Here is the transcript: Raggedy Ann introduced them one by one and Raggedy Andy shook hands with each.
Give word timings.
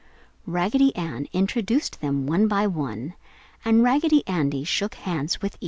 Raggedy 0.47 0.95
Ann 0.95 1.27
introduced 1.31 2.01
them 2.01 2.25
one 2.25 2.47
by 2.47 2.65
one 2.65 3.13
and 3.63 3.83
Raggedy 3.83 4.27
Andy 4.27 4.63
shook 4.63 4.95
hands 4.95 5.43
with 5.43 5.53
each. 5.53 5.59